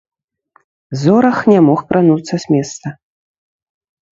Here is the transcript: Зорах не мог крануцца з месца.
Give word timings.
Зорах 1.01 1.39
не 1.51 1.59
мог 1.67 1.79
крануцца 1.91 2.35
з 2.45 2.57
месца. 2.57 2.87